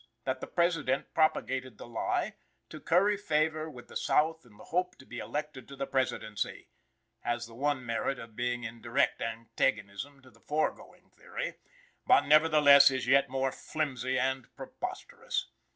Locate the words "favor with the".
3.15-3.95